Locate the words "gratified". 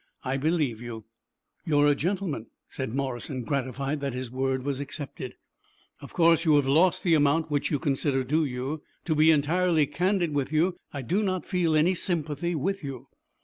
3.43-3.99